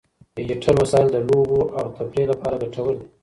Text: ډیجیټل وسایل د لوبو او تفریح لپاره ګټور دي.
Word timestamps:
ډیجیټل 0.35 0.75
وسایل 0.79 1.07
د 1.11 1.17
لوبو 1.27 1.59
او 1.79 1.85
تفریح 1.97 2.25
لپاره 2.31 2.59
ګټور 2.63 2.93
دي. 2.99 3.07